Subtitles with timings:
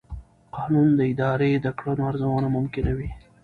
[0.55, 3.09] قانون د ادارې د کړنو ارزونه ممکنوي.